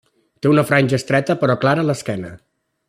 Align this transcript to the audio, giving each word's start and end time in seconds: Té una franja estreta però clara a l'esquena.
Té 0.45 0.49
una 0.53 0.63
franja 0.69 0.99
estreta 1.01 1.37
però 1.43 1.59
clara 1.67 1.85
a 1.87 1.91
l'esquena. 1.91 2.37